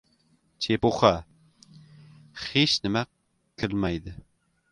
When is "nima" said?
2.83-3.01